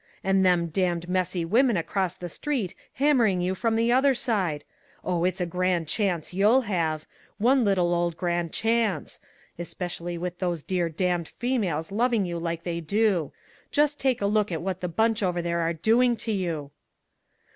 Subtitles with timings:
[0.23, 4.63] and them damned messy women across the street hammering you from the other side?
[5.03, 7.05] Oh, it's a grand chance you have
[7.37, 9.19] one little old grand chance!
[9.59, 13.31] Especially with those dear damned females loving you like they do!
[13.69, 16.71] Jest take a look at what the bunch over there are doing to you!"